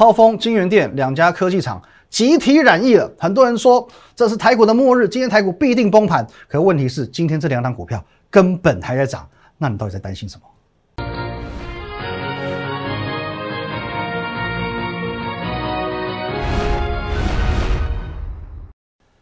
[0.00, 1.78] 超风、金源店两家科技厂
[2.08, 3.12] 集体染疫了。
[3.18, 6.26] 很多人说这是台股的末日，今天台股必定崩盘。
[6.48, 9.28] 可问题是，今天这两档股票根本还在涨，
[9.58, 10.44] 那你到底在担心什么？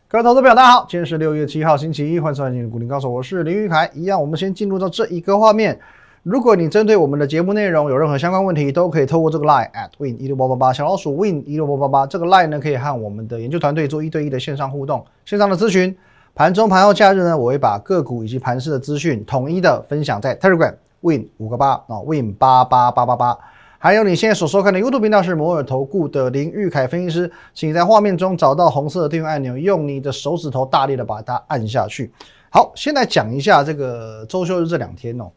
[0.06, 3.90] 各位投资朋友，大家好，今天是六月七号，星期一，欢迎收看今日股林高手，我是林玉凯。
[3.92, 5.80] 一样，我们先进入到这一个画面。
[6.30, 15.96] 如果你针对我们的节目内容有任何相关问题，都可以透过这个 line at win 一六八八八小老鼠 win 一六八八八这个 line 呢，可以和我们的研究团队做一对一的线上互动、线上的咨询。
[16.34, 23.38] 盘中、盘后、假日呢，我会把个股以及盘势的资讯统一的分享在 Telegram win 五个八啊 win 八八八八八。
[23.78, 32.12] 还有你现在所收看的 YouTube 频道是摩尔投顾的林玉凯分析师，请在画面中找到红色的订阅按钮，用你的手指头大力的把它按下去。
[32.50, 35.30] 好，先来讲一下这个周休日这两天哦，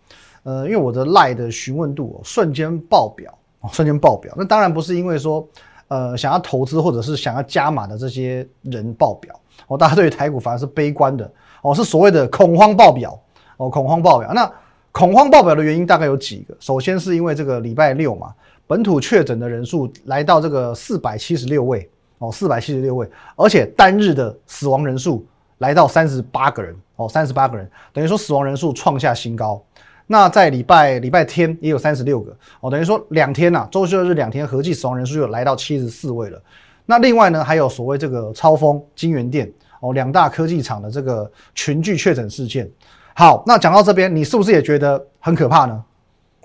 [0.44, 4.34] 呃，因为我的赖的询问度瞬间爆表，哦瞬间爆表。
[4.36, 5.48] 那当然不是因为说，
[5.88, 13.20] 呃，想要投资或者是想要加码的这些人爆表哦，大家对于台股反而是悲观的哦，是所谓的恐慌爆表
[13.58, 14.32] 哦，恐慌爆表。
[14.34, 14.52] 那
[14.92, 18.34] 恐慌爆表的原因大概有几个，首先是因为这个礼拜六嘛，
[18.66, 25.26] 本土确诊的人数来到这个四百七十六位哦，四百七十六位，而且单日的死亡人数
[25.60, 29.64] 来到三十八个人哦，三十八个人，等于说死亡人数创下新高。
[30.12, 36.42] 那在礼拜礼拜天也有三十六个哦，等于说两天呐，周休日两天合计死亡人数就来到七十四位了。
[36.86, 42.70] 那另外呢，还有所谓这个超风、金源店哦，两大科技厂的这个群聚确诊事件。
[43.16, 45.82] 好，那讲到这边，你是不是也觉得很可怕呢？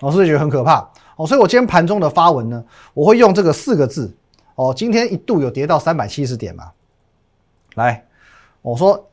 [0.01, 0.89] 我是不是觉得很可怕？
[1.17, 4.15] 哦，所以我今天盘中的发文呢，我会用这个四个字
[4.55, 4.73] 哦。
[4.73, 6.71] 今天一度有跌到三百七十点嘛？
[7.75, 8.05] 来，
[8.63, 9.05] 我说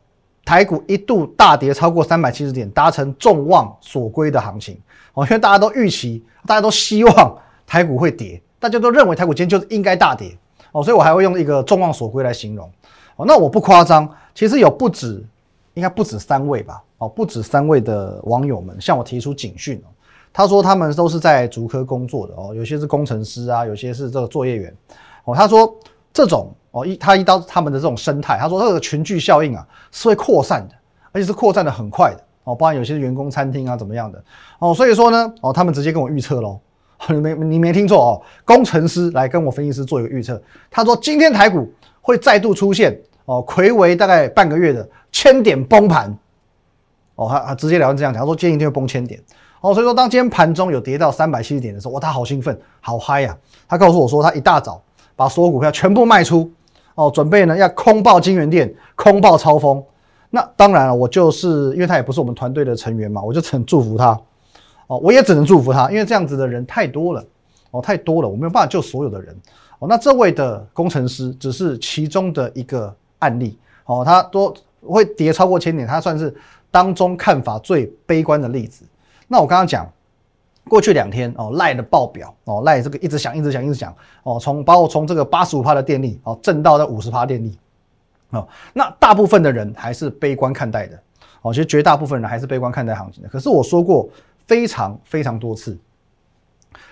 [0.45, 4.77] 台股一度大跌超过三百七十点，达成众望所归的行情
[5.13, 5.23] 哦。
[5.25, 10.37] 因为大家都预期，大家都希望台股会跌，大家都认为台股今天就是应该大跌
[10.71, 10.83] 哦。
[10.83, 12.69] 所以我还会用一个众望所归来形容
[13.15, 13.25] 哦。
[13.25, 15.25] 那我不夸张，其实有不止，
[15.75, 16.83] 应该不止三位吧。
[16.97, 19.87] 哦，不止三位的网友们向我提出警讯哦。
[20.31, 24.75] 他说他们都是在竹科工作的哦，有些是工程师啊，有些是这个作业员
[25.25, 25.35] 哦。
[25.35, 25.73] 他说
[26.13, 30.75] 这种哦一他一到他们的这种生态，他说这个群聚效应啊是会扩散的，
[31.11, 32.53] 而且是扩散的很快的哦。
[32.53, 34.23] 包含有些员工餐厅啊怎么样的
[34.59, 36.59] 哦，所以说呢哦，他们直接跟我预测喽，
[37.09, 41.69] 你没你没听错哦，工程师来跟我分析师做一个预测，他说今天台股
[41.99, 46.15] 会再度出现哦，魁违大概半个月的千点崩盘。
[47.15, 49.21] 哦，他他直接聊成这样讲，他说今天一定会崩千点。
[49.61, 53.37] 哦，所以说当今天盘中有跌到三百七十点的时候，哇，他好兴奋，好嗨呀！
[53.67, 54.81] 他告诉我说，他一大早
[55.15, 56.51] 把所有股票全部卖出，
[56.95, 59.83] 哦，准备呢要空爆金源店，空爆超风。
[60.29, 64.19] 那当然了，我就是因为他也不是我们团队的成员嘛，我就只能祝福他。
[64.87, 67.25] 哦，我也只能祝福他，因为这样子的人太多了，
[67.71, 69.35] 哦，太多了，我没有办法救所有的人。
[69.79, 73.57] 哦，那这位的工程师只是其中的一个案例。
[73.85, 74.53] 哦，他都
[74.85, 76.33] 会跌超过千点，他算是。
[76.73, 78.83] 当中看法最悲观的例子，
[79.27, 79.87] 那我刚刚讲
[80.67, 87.57] 过去两天哦，赖的爆表哦，赖这个一直响，一直响，一直响哦，从把我从这个八十五帕的电力哦震到了五十帕电力
[88.29, 90.99] 哦，那大部分的人还是悲观看待的
[91.41, 93.29] 哦，其实绝大部分人还是悲观看待行情的。
[93.29, 94.09] 可是我说过
[94.47, 95.77] 非常非常多次，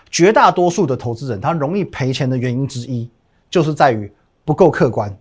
[0.10, 3.10] 绝大多数的投资人他容易赔钱的原因之一，
[3.50, 4.12] 就是在于
[4.46, 5.16] 不够客观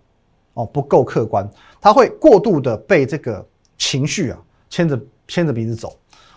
[0.53, 3.45] 哦，不够客观，他会过度的被这个
[3.77, 4.37] 情绪啊。
[4.71, 5.93] 牵着牵着鼻子走，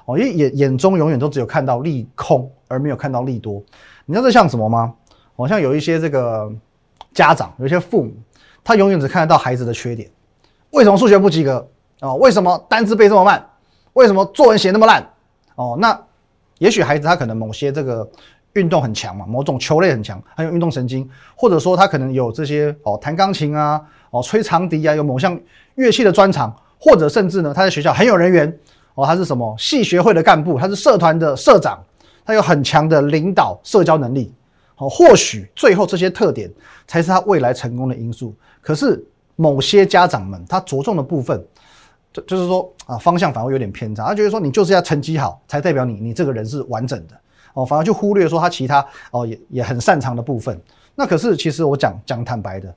[0.06, 3.62] 哦，因为眼眼中永远都只有看到利空，而没有看到利多。
[4.04, 4.92] 你知道这像什么吗？
[5.34, 6.53] 好像有一些这个
[7.12, 8.12] 家长，有一些父母，
[8.62, 10.10] 他永远只看得到孩子的缺点。
[10.70, 11.66] 为什么数学不及格？
[12.00, 13.44] 哦，为什么单词背这么慢？
[13.94, 15.09] 为什么作文写那么烂？
[15.54, 15.98] 哦，那
[16.59, 18.06] 也许孩子他可能某些这个
[18.53, 25.41] 运动很强嘛，某种球类很强，很有运动神经，或者说他可能有这些哦，弹钢琴啊，哦，吹长笛啊，有某项
[25.76, 26.54] 乐器的专长。
[26.76, 28.59] 或者甚至呢，他在学校很有人缘
[28.94, 31.82] 哦，他是什么系学会的干部，他是社团的社长，
[32.25, 34.32] 他有很强的领导社交能力
[34.77, 34.88] 哦。
[34.88, 36.50] 或许最后这些特点
[36.87, 38.35] 才是他未来成功的因素。
[38.61, 39.05] 可是
[39.37, 41.44] 某些家长们，他着重的部分，
[42.12, 44.06] 就就是说啊，方向反而有点偏差。
[44.06, 47.14] 他觉得说，你就是要成绩好，才代表你你这个人是完整的
[47.55, 50.61] 哦，反而就忽略说他其他哦也也很擅长的部分。
[50.94, 52.73] 那可是其实我讲讲坦白的。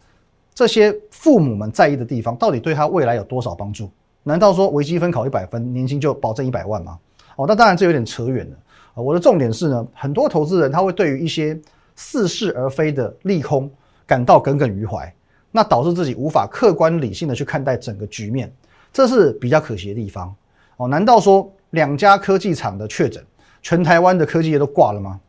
[0.55, 3.91] 这些父母们在意的地方，到底对他未来有多少帮助？
[4.27, 6.99] 难道说微积分考一百分，年薪就保证一百万吗？
[7.37, 8.57] 哦，那当然这有点扯远了。
[9.01, 11.57] 我的重点是呢，很多投资人他会对于一些
[11.95, 13.71] 似是而非的利空
[14.05, 15.13] 感到耿耿于怀，
[15.49, 18.51] 那导致自己无法客观理性的去看待整个局面，
[18.91, 20.35] 这是比较可惜的地方。
[20.75, 23.23] 哦，难道说两家科技厂的确诊，
[23.61, 25.19] 全台湾的科技业都挂了吗？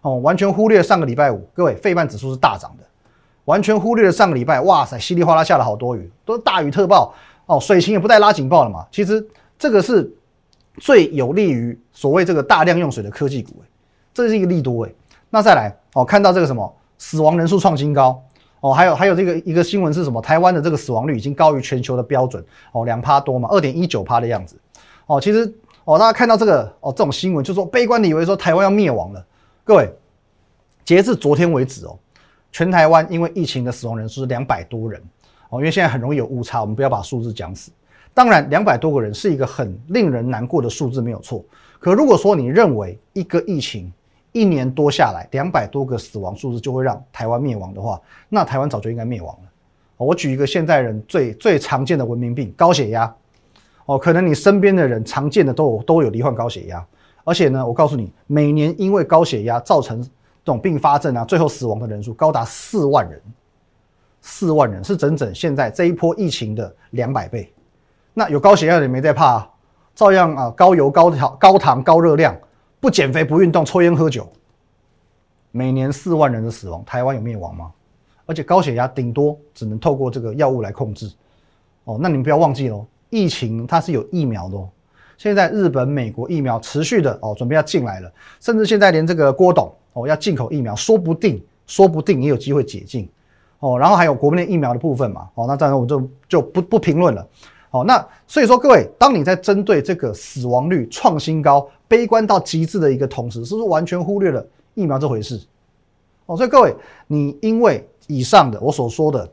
[0.00, 2.84] 哦，完全忽略上个礼拜五，各位，费半指数是大涨的，
[3.44, 7.14] 完全忽略了上个礼拜，哇塞，稀里哗啦下了好多雨，都是大雨特报
[7.50, 8.86] 哦，水情也不带拉警报了嘛。
[8.92, 9.26] 其实
[9.58, 10.08] 这个是
[10.78, 13.66] 最有利于所谓这个大量用水的科技股，哎，
[14.14, 14.92] 这是一个利多，哎。
[15.30, 18.22] 那再来哦，看到这个什么死亡人数创新高
[18.60, 20.22] 哦，还有还有这个一个新闻是什么？
[20.22, 24.56] 台湾的这个死亡率已经高于全球的标准哦，两趴多嘛，二点一九趴的样子
[25.06, 25.20] 哦。
[25.20, 25.52] 其实
[25.84, 29.26] 哦，大家看到这个哦，这种新闻就说悲观的以为说台湾要灭亡了。
[29.64, 29.92] 各位，
[30.84, 31.98] 截至昨天为止哦，
[32.52, 35.02] 全台湾因为疫情的死亡人数是两百多人
[35.50, 37.70] 哦，因为现在很容易有误差，我们不要把数字讲死。
[38.14, 41.44] 当然，两百多个人是一个很令人难过的数字，没有错。
[41.78, 43.92] 可如果说你认为一个疫情
[44.32, 49.48] 一年多下来两百多个死亡数字就会让台湾灭亡的话，那台湾早就应该灭亡了。
[49.96, 53.14] 我举一个现代人最最常见的文明病——高血压
[53.86, 56.84] 哦，可能你身边的人常见的都有都有罹患高血压。
[57.22, 60.08] 而且呢，我告诉你，每年因为高血压造成这
[60.44, 63.20] 种并发症啊，最后死亡的人数高达四万人，
[64.22, 67.52] 四万人是整整现在这一波疫情的两百倍。
[68.12, 69.50] 那有高血压的人没在怕，啊
[69.94, 72.36] 照样啊高油、高糖、高糖、高热量，
[72.80, 74.30] 不减肥、不运动、抽烟喝酒，
[75.50, 77.72] 每年四万人的死亡，台湾有灭亡吗？
[78.26, 81.10] 而且高血压顶多只能透过这个药物来控制。
[81.84, 84.56] 哦，那你们不要忘记喽，疫情它是有疫苗的。
[85.18, 93.08] 现在日本、美国疫苗持续的哦，准备要进来了，甚至现在连这个郭董哦要进口疫苗，说不定说不定也有机会解禁
[93.60, 93.78] 哦。
[93.78, 97.26] 然后还有国内疫苗的部分嘛，哦，那当然我就就不不评论了。
[97.70, 105.40] 哦，那所以说各位，当你在针对这个死亡率创新高、悲观到极致的一个同时，是不是完全忽略了疫苗这回事？
[106.26, 106.74] 哦，所以各位，
[107.06, 109.30] 你因为以上的我所说的。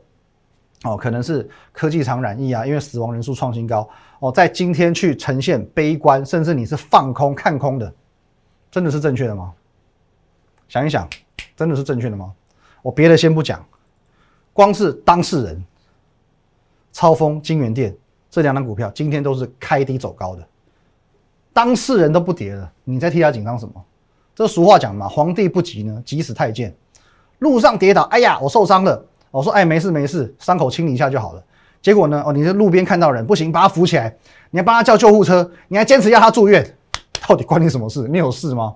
[0.84, 3.88] 哦，可能是科技厂染疫啊，因为死亡人数创新高
[4.20, 7.92] 哦，在今天去呈现悲观，甚至你是放空看空的，
[8.70, 9.52] 真的是正确的吗？
[10.68, 11.08] 想一想，
[11.56, 12.32] 真的是正确的吗？
[12.80, 13.60] 我别的先不讲，
[14.58, 15.64] 光是当事人，
[16.92, 17.96] 超风、金源店
[18.28, 20.44] 这两档股票今天都是开低走高的，
[21.52, 23.74] 当事人都不跌了，你在替他紧张什么？
[24.34, 26.74] 这俗话讲嘛，皇帝不急呢，急死太监。
[27.38, 29.00] 路上跌倒，哎呀，我受伤了。
[29.30, 31.44] 我说：“哎，没事没事，伤口清理一下就好了。”
[31.80, 32.20] 结果呢？
[32.26, 34.12] 哦，你在路边看到人不行，把他扶起来，
[34.50, 36.76] 你还帮他叫救护车，你还坚持要他住院，
[37.28, 38.08] 到底关你什么事？
[38.08, 38.74] 你有事吗？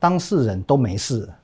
[0.00, 1.36] 当事人都没事了，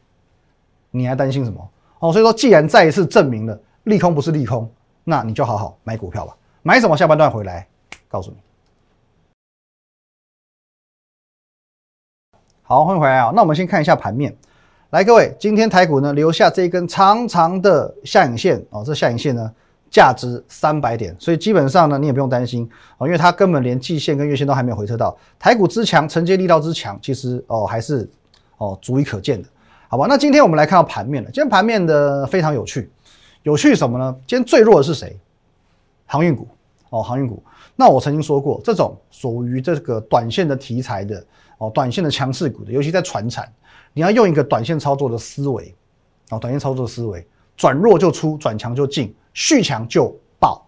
[0.91, 1.69] 你还担心什么？
[1.99, 4.71] 哦，所以说，既然再一次证明了利空不是利空，
[5.05, 6.37] 那你就好好买股票吧。
[6.63, 6.97] 买什么？
[6.97, 7.67] 下半段回来
[8.09, 8.37] 告诉你。
[12.63, 13.33] 好，欢迎回来啊。
[13.35, 14.37] 那我们先看一下盘面。
[14.91, 19.53] 来，各位，今天台股呢留下这一根长长的下影线哦，这下影线呢
[19.91, 22.69] 价值三百点，所以基本上呢你也不用担心
[22.99, 25.17] 哦，因为它根本连季线跟月线都还没有回撤到。
[25.39, 28.09] 台股之强，承接力道之强，其实哦还是
[28.59, 29.49] 哦足以可见的，
[29.89, 30.07] 好吧？
[30.09, 32.91] 那今天我们来看到盘面了，今天盘面的非常有趣，
[33.43, 34.17] 有趣什么呢？
[34.27, 35.19] 今天最弱的是谁？
[36.07, 36.49] 航运股
[36.91, 37.43] 哦，航运股。
[37.77, 41.25] 那我曾经说过，这种属于这个短线的题材的
[41.59, 43.51] 哦，短线的强势股的，尤其在船产。
[43.93, 45.75] 你要用一个短线操作的思维，
[46.31, 50.67] 哦，短线操作思维，转弱就出，转强就进，续强就爆，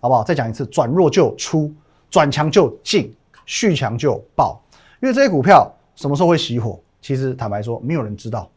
[0.00, 0.22] 好不好？
[0.24, 1.72] 再讲一次，转弱就出，
[2.10, 3.14] 转强就进，
[3.46, 4.60] 续强就爆。
[5.00, 6.78] 因为这些股票什么时候会熄火？
[7.00, 8.50] 其实坦白说，没有人知道。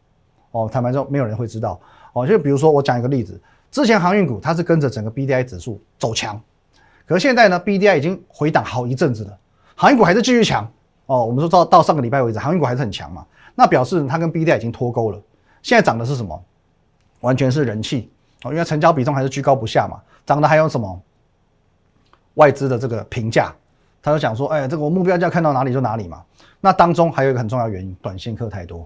[0.50, 1.80] 哦，坦白说，没有人会知道。
[2.12, 6.40] 哦，就比如说我讲一个例子，之前航运股它是跟着整个 B D I 指数走强，
[7.06, 9.38] 可是现在呢，B D I 已经回档好一阵子了，
[9.74, 10.70] 航运股还是继续强。
[11.06, 13.26] 哦，我们说到到上个礼拜为止，航运股还是很强嘛。
[13.54, 15.20] 那表示它跟 B D I 已经脱钩了，
[15.62, 16.44] 现在涨的是什么？
[17.20, 18.10] 完全是人气
[18.42, 20.00] 哦，因为成交比重还是居高不下嘛。
[20.24, 21.02] 涨的还有什么？
[22.34, 23.54] 外资的这个评价，
[24.04, 26.22] 他就讲说，哎，这个我目标价看到哪里就哪里嘛。
[26.60, 28.84] 那当中还有一个很重要原因，短线客太多，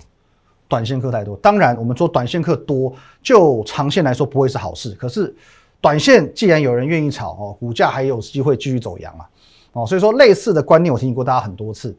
[0.68, 1.36] 短线客太多。
[1.38, 4.92] 当然，我们说短线客多，就长线来说不会是好事。
[4.92, 5.34] 可是，
[5.80, 9.28] 短线既然有人愿意炒哦，股价还有机会继续走阳啊。
[9.72, 11.94] 哦，所以说类似的观念我提醒过大家很多次。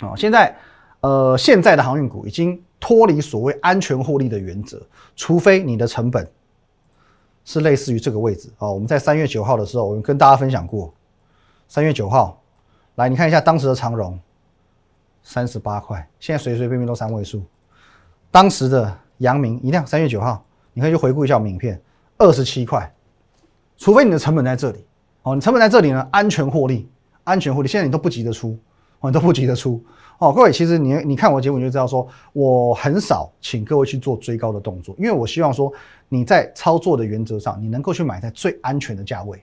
[0.00, 0.56] 哦，现在。
[1.02, 4.80] 呃，现在的航运股已经脱离所谓安全获利的原则，
[5.16, 6.24] 除非你的成本
[7.44, 8.72] 是类似于这个位置哦。
[8.72, 10.94] 我们在三月九号的时候，我们跟大家分享过，
[11.74, 12.38] 三月九号，
[12.96, 14.20] 来你看一下当时的长荣，
[15.22, 17.42] 三十八块，现在随随便便都三位数。
[18.30, 21.80] 当时的阳明一样，三月九号，你可以去回顾一下我们影片，
[22.18, 22.94] 二十七块。
[23.78, 24.84] 除非你的成本在这里
[25.22, 26.90] 哦，你成本在这里呢，安全获利，
[27.24, 28.50] 安全获利，现在你都不急着出，
[29.00, 29.82] 哦，你都不急着出。
[30.18, 35.72] 哦，各位，其实你你看我节目就知道，说我很少请各位去做追高的动作，因为我希望说
[36.10, 39.42] 你在操作的原则上，你能够去买在最安全的价位，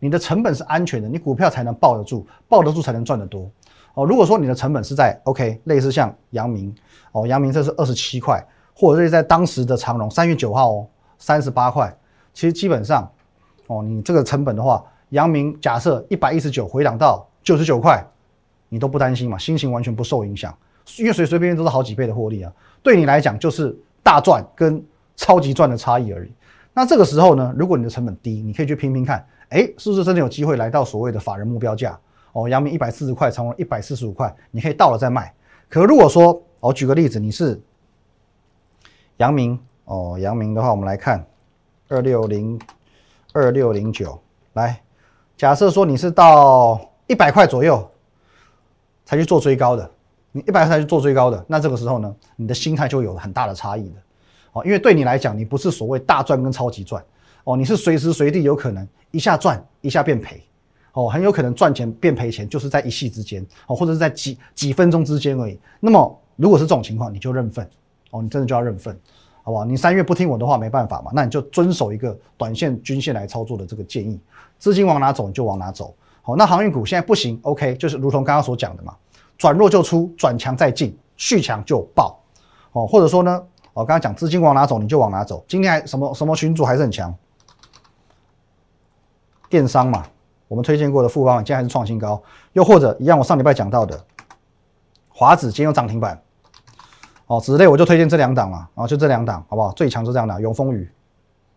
[0.00, 3.48] 你的成本是安全的，你股票才能抱得住，抱得住才能赚得多。
[3.94, 6.74] 哦，如果说你的成本是在 OK，类似像阳明
[7.12, 10.86] 哦，阳明这是二十七块，或者是在当时的长荣三月九号哦，
[11.18, 11.94] 三十八块，
[12.32, 13.10] 其实基本上
[13.66, 18.04] 哦，你这个成本的话，阳明假设一百一十九回档到九十九块，
[18.68, 20.56] 你都不担心嘛，心情完全不受影响，
[20.98, 22.52] 因为随随便便都是好几倍的获利啊，
[22.82, 24.82] 对你来讲就是大赚跟
[25.16, 26.32] 超级赚的差异而已。
[26.72, 31.98] 那这个时候呢，如果你的成本低，你可以去拼拼看，哎，是不是真的有机会来到所谓的法人目标价？
[32.32, 35.34] 哦，阳明一百四十块，长荣一百四十五块，你可以到了再卖。
[35.68, 37.60] 可如果说，我举个例子，你是
[39.16, 41.26] 阳明哦，阳明的话，我们来看
[41.88, 42.60] 二六零
[43.32, 44.16] 二六零九，
[44.52, 44.80] 来，
[45.36, 47.90] 假设说你是到一百块左右
[49.04, 49.90] 才去做追高的，
[50.30, 53.96] 你一百块才去做追高的，那这个时候呢，你的心态就有很大的差异的
[54.52, 57.04] 哦，因为对你来讲，你不是所谓大赚跟超级赚
[57.44, 60.42] 哦，你是随时随地有可能一下赚一下变赔。
[60.92, 65.56] 哦，很有可能赚钱变赔钱，就是在一夕之间哦，或者是在几几分钟之间而已。
[65.78, 67.64] 那么，如果是这种情况，你就认份
[68.10, 68.98] 哦，你真的就要认份，
[69.44, 69.64] 好不好？
[69.64, 74.18] 你三月不听我的话，没办法嘛，那你就遵守一个短线均线来操作的这个建议，
[74.58, 75.94] 资金往哪走你就往哪走。
[76.22, 78.92] 好，那航运股现在不行，OK，就是如同刚刚所讲的嘛，
[79.38, 82.20] 转弱就出，转强再进，续强就爆。
[82.72, 83.40] 哦，或者说呢，
[83.72, 85.44] 我刚刚讲资金往哪走你就往哪走。
[85.48, 87.14] 今天还什么什么群主还是很强，
[89.48, 90.04] 电商嘛。
[90.48, 92.20] 我们推荐过的富邦，今天还是创新高，
[92.54, 94.04] 又或者一样，我上礼拜讲到的
[95.08, 96.20] 华子今天有涨停板，
[97.28, 99.70] 哦，子类我就推荐这两档嘛，啊，就这两档，好不好？
[99.74, 100.90] 最强就这两档，永丰宇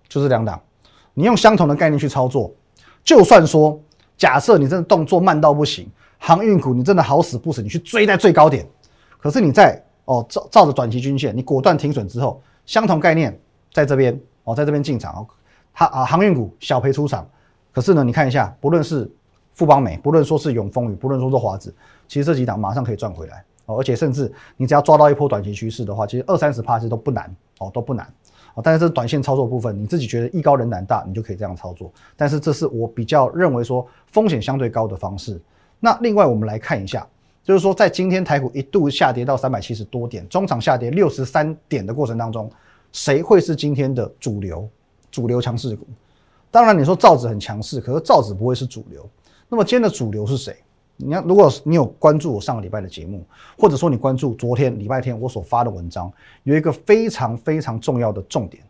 [0.08, 0.62] 就这两档，
[1.15, 2.53] 你用相同的概念去操作，
[3.03, 3.82] 就算说
[4.15, 5.89] 假设你真的动作慢到不行，
[6.20, 8.63] 航运股你真的好死不死，你去追在最高点，
[9.20, 13.38] 可是你在哦照照着短期均线，你果断停损之后，相同概念
[13.72, 15.27] 在这边哦，在这边进场哦，
[15.74, 17.27] 它啊航运股小赔出场。
[17.72, 19.10] 可是呢，你看一下，不论是
[19.53, 21.74] 富邦美，不论说是永丰宇，不论说是华子，
[22.07, 23.79] 其实这几档马上可以赚回来哦。
[23.79, 28.05] 而且甚至你只要抓到一波短期趋势的话，其实二三十帕其实都不难哦，都不难
[28.53, 28.62] 哦。
[28.63, 31.91] 但是这是短线操作部分，你自己觉得艺高人胆大，你就可以这样操作。
[32.15, 35.41] 但是这是我比较认为说风险相对高的方式。
[35.79, 37.07] 那另外我们来看一下，
[37.43, 42.50] 就是说在今天台股一度下跌到三百七十多点，中场下跌六十三点的过程当中，
[42.91, 44.67] 谁会是今天的主流？
[45.12, 45.85] 主流强势股？
[46.50, 49.07] 当然，你说造纸很强势，可是造纸不会是主流。
[49.50, 50.55] 那么今天的主流是谁？
[50.95, 53.25] 你看，如果你有关注我上个礼拜的节目，
[53.57, 56.12] 或者说你关注昨天礼拜天我所发的文章，
[56.43, 58.63] 有一个非常非常重要的重点，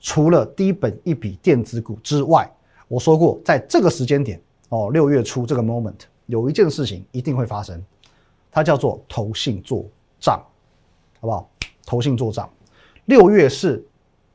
[0.00, 2.50] 除了低本一笔电子股之外，
[2.88, 5.94] 我说过，在这个时间点哦，六月初这个 moment，
[6.26, 7.84] 有一件事情一定会发生，
[8.56, 9.84] 它叫做投信做
[10.18, 10.42] 账，
[11.20, 11.50] 好不好？
[11.84, 12.48] 投信做账，
[13.04, 13.86] 六月是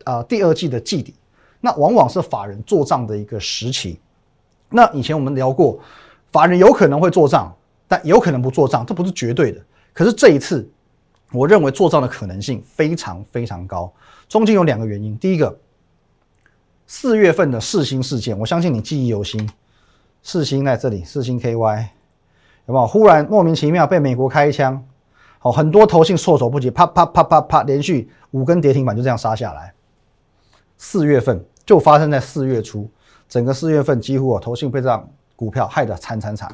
[0.04, 1.16] 啊第二季的季底。
[1.60, 4.00] 那往往是法人做账的一个时期。
[4.70, 5.80] 那以前我们聊过，
[6.32, 7.52] 法人有可能会做账，
[7.88, 9.60] 但有可能不做账，这不是绝对的。
[9.92, 10.70] 可是这一次，
[11.32, 13.92] 我认为做账的可能性非常非常高。
[14.30, 15.60] 中间有两个原因，第一个，
[16.86, 19.50] 四月份的四星事件，我相信你记忆犹新。
[20.22, 21.88] 四星在这里，四星 KY
[22.72, 22.88] 有没有？
[22.88, 24.84] 忽然莫名其妙被美国开枪，
[25.40, 29.74] 好，很多投信措手不及，啪啪啪啪啪，连续五根跌停板就这样杀下来。
[30.78, 31.46] 四月份。
[31.64, 32.90] 就发生在四月初，
[33.30, 36.52] 整个四月份几乎啊，投信被这样股票害得惨惨惨。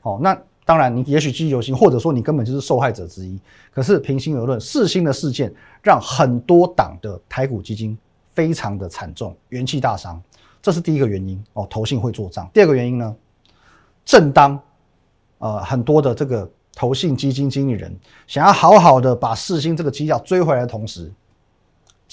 [0.00, 3.38] 哦，那当然你也许记忆犹新，或者说你根本就是受害者之一。
[3.70, 7.96] 可是平心而论，四星的事件让很多党的台股基金
[8.32, 10.20] 非常的惨重，元气大伤。
[10.62, 12.48] 这是第一个原因哦，投信会做账。
[12.54, 13.14] 第二个原因呢，
[14.04, 14.58] 正当
[15.42, 17.92] 呃很多的这个投信基金经理人
[18.28, 21.12] 想要好好的把四星这个绩效追回来的同时，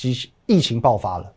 [0.02, 1.32] 疫疫情爆发了。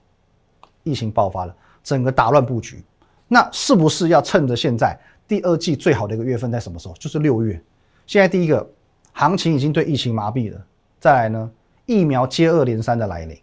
[0.85, 2.83] 疫情爆发了，整个打乱布局，
[3.29, 6.95] 那是不是要趁着现在第二季最好的一个月份在什么时候？
[6.95, 7.63] 就是六月。
[8.05, 8.69] 现在第一个
[9.13, 10.61] 行情已经对疫情麻痹了，
[10.99, 11.49] 再来呢，
[11.87, 13.39] 疫苗接二连三的来临，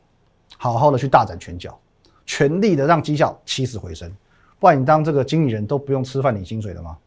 [0.58, 1.80] 好好的去大展拳脚，
[2.26, 4.12] 全力的让绩效起死回生，
[4.60, 6.98] 不然你当这个经理人都不用吃饭领薪水了吗？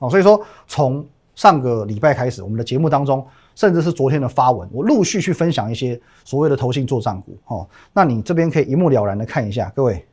[0.00, 3.24] 哦，所以说从上个礼拜开始，我们的节目当中。
[3.56, 10.06] 甚至是昨天的发文，我陆续去分享一些所谓的投信做账股，哦，那你这边可以一目了然的看一下，各位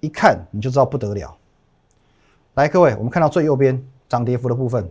[0.00, 1.36] 一看你就知道不得了。
[2.54, 4.90] 来，各位，我们看到最右边涨跌幅的部分，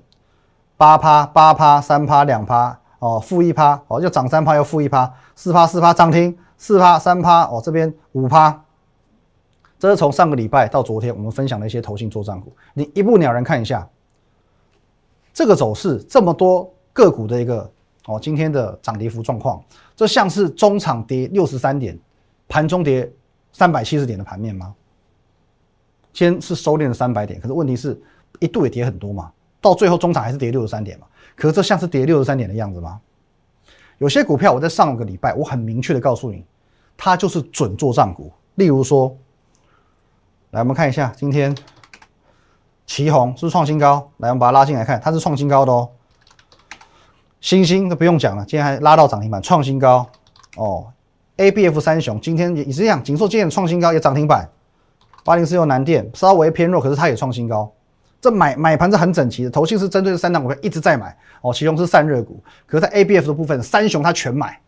[0.77, 8.63] 八趴、八趴、三趴、两趴，哦，负一趴，哦，要涨三趴要负一趴，四趴、四趴涨停，四趴、三趴，哦，这边五趴，
[9.79, 13.88] 这是从上个礼拜到昨天我们分享的一些投信做账股，你一目了然看一下
[15.35, 16.67] 这个走势，这么多。
[16.93, 17.69] 个股的一个
[18.05, 19.61] 哦，今天的涨跌幅状况，
[19.97, 21.99] 这像是中场跌六十三点，
[22.47, 23.11] 盘中跌
[23.51, 24.73] 三百七十点的盘面吗？
[26.13, 28.01] 先是收敛了三百点，可是问题是，
[28.39, 31.07] 一度也跌很多嘛，到最后中场还是跌六十三点嘛。
[31.35, 33.01] 可是这像是跌六十三点的样子吗？
[33.97, 36.45] 有些股票我在上个礼拜我很明确的告诉你，
[36.95, 38.31] 它就是准做账股。
[38.53, 39.13] 例如说，
[40.51, 41.53] 来我们看一下今天
[42.85, 44.09] 旗红是不是创新高？
[44.17, 45.89] 来我们把它拉进来看，它是创新高的哦。
[47.41, 50.07] 星星都不用讲了，今天还拉到涨停板，创新高
[50.55, 50.87] 哦。
[51.37, 54.49] A B F 三雄今天也是一样，锦硕今天创新高也涨停板。
[55.23, 57.71] 八零四六南电稍微偏弱，可是它也创新高。
[58.21, 61.53] 这买买盘是很整齐的，投信是针对这三档股票一直在买哦。
[61.53, 64.59] 其中是散热股，可是在 A B F 的部分，三雄它全买，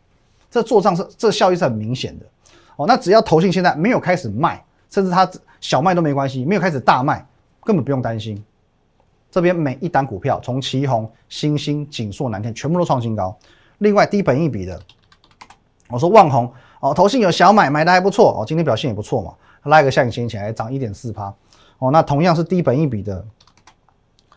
[0.52, 2.26] 这做账是这效益是很明显的
[2.76, 2.86] 哦。
[2.88, 5.30] 那只要投信现在没有开始卖，甚至它
[5.62, 7.26] 小卖都没关系，没有开始大卖，
[7.68, 8.42] 根本不用担心。
[9.30, 13.38] 这边每一单股票，从旗宏、新兴、锦硕、南天，全部都创新高。
[13.80, 14.80] 另外低本益比的。
[15.90, 19.34] 我说旺宏哦，投信有小买，买的还不错哦，今天表现也不错嘛，
[19.64, 21.34] 拉一个下影线起来涨一点四趴
[21.80, 23.26] 哦，那同样是低本一笔的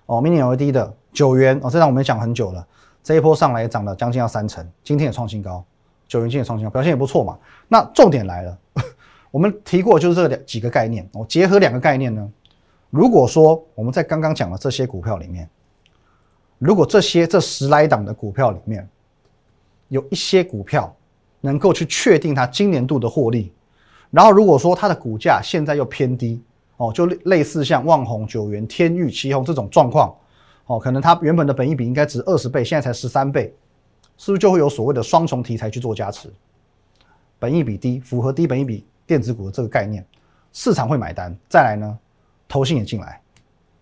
[0.06, 2.66] 哦，mini LED 的九元哦，这张我们讲很久了，
[3.02, 5.64] 这一波上来涨了将近要三成，今天也创新高，
[6.06, 7.36] 九元今天也创新高，表现也不错嘛。
[7.66, 8.58] 那重点来了，
[9.32, 12.28] 我们提过就是这两几个概念，我结合两个概念呢，
[12.90, 15.48] 如果说我们在刚刚讲的这些股票里面，
[16.58, 18.86] 如果这些这十来档的股票里面
[19.88, 20.94] 有一些股票。
[21.42, 23.50] 能够去确定它今年度的获利，
[24.10, 26.38] 然后如果说它的股价现在又偏低
[26.76, 30.14] 哦，就类似像旺宏、九元、天域、旗宏这种状况
[30.66, 33.54] 哦，可能它原本的本益比应该值二十倍，现在才十三倍，
[34.18, 36.30] 是不是就会有所谓的双重题材去做加持？
[37.38, 40.04] 本益比低，符合低本益比电子股的这个概念，
[40.52, 41.34] 市场会买单。
[41.48, 41.98] 再来呢，
[42.50, 43.18] 投信也进来，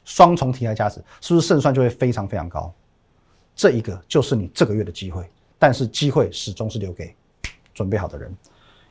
[0.04, 2.72] 双重题材加持，是不是胜算就会非常非常高？
[3.56, 7.12] 这一个就是你这个月的机会，但是机会始终是留给。
[7.74, 8.28] 准备好的人，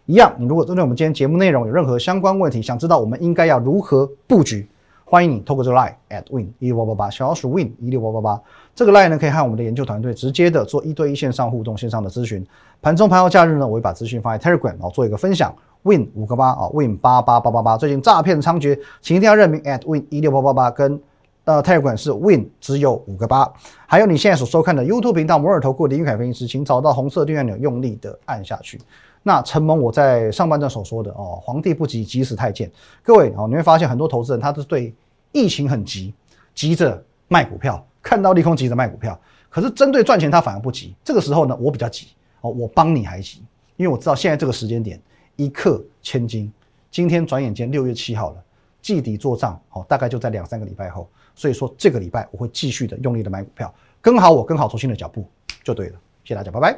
[0.06, 0.34] 一样。
[0.40, 4.66] 你如果针对我们今天节目内容有任何相关问题，想知道我们应该要如何布局，
[5.04, 8.42] 欢迎你透过这个 line at win 一六八八八小老鼠 win 一六八八八
[8.74, 12.48] 这个 line 呢，可以和我们的研究团队直接的做一对一线上互动、线上的咨询。
[12.82, 15.54] 盘中盘后假日呢，我会把资讯放在 Telegram，然后做一个分享。
[15.88, 17.78] Win 五个八啊，win 八八八八八。
[17.78, 21.02] 最近诈骗猖獗，请一定要认明 at win 一六八八八跟
[21.46, 23.50] 呃泰管是 win 只有五个八。
[23.88, 28.80] 还有你现在所收看的 YouTube 频道摩尔投顾林玉凯分析师，请找到红色订阅钮，用力的按下去。
[29.24, 32.70] 那承蒙我在上半段所说的哦，皇帝不急急死太监。
[33.04, 34.94] 各位哦，你会发现很多投资人他是对
[35.32, 36.14] 疫情很急，
[36.54, 39.20] 急着卖股票，看到利空急着卖股票。
[39.50, 40.96] 可是针对赚钱他反而不急。
[41.04, 42.08] 这个时候呢，我比较急
[42.42, 43.44] 哦，我帮你还急，
[43.76, 45.02] 因为我知道现在这个时间点
[45.38, 46.52] 一刻千金。
[46.92, 48.44] 今天转眼间六月七号了，
[48.82, 51.10] 季底做账哦，大概就在两三个礼拜后。
[51.36, 55.26] 所以说这个礼拜我会继续的用力的买股票，跟好我跟好投新的脚步
[55.64, 55.94] 就对了。
[56.24, 56.78] 谢谢大家，拜拜。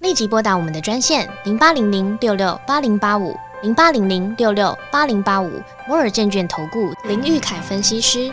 [0.00, 5.48] 立即拨打我们的专线零八零零六六八零八五零八零零六六八零八五
[5.86, 8.32] 摩尔证券投顾林玉凯分析师。